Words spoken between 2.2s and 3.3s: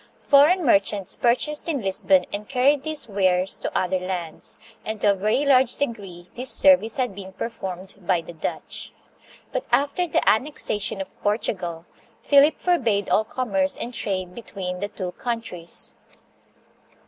and carried these